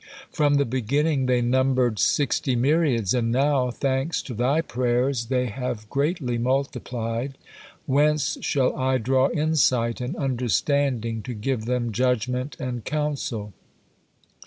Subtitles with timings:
[0.31, 5.87] From the beginning they numbered sixty myriads, and now, thanks to thy prayers, they have
[5.91, 7.37] greatly multiplied.
[7.85, 13.53] Whence shall I draw insight and understanding to give them judgement and counsel?